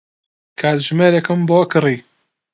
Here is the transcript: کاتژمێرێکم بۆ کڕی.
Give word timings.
کاتژمێرێکم 0.59 1.39
بۆ 1.49 1.59
کڕی. 1.71 1.97